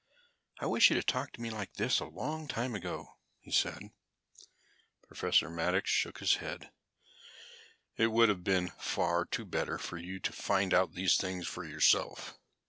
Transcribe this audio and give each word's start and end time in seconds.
"I 0.59 0.65
wish 0.65 0.89
you 0.89 0.95
had 0.95 1.05
talked 1.05 1.35
to 1.35 1.41
me 1.41 1.51
like 1.51 1.73
this 1.73 1.99
a 1.99 2.05
long 2.05 2.47
time 2.47 2.73
ago," 2.73 3.17
he 3.39 3.51
said. 3.51 3.91
Professor 5.05 5.47
Maddox 5.47 5.91
shook 5.91 6.17
his 6.17 6.37
head. 6.37 6.71
"It 7.97 8.07
would 8.07 8.27
have 8.29 8.43
been 8.43 8.69
far 8.79 9.25
better 9.25 9.77
for 9.77 9.99
you 9.99 10.19
to 10.19 10.33
find 10.33 10.73
out 10.73 10.95
these 10.95 11.17
things 11.17 11.47
for 11.47 11.63
yourself. 11.63 12.35